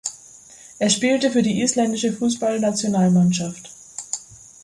Er 0.79 0.89
spielte 0.89 1.29
für 1.29 1.43
die 1.43 1.61
Isländische 1.61 2.11
Fußballnationalmannschaft. 2.11 3.69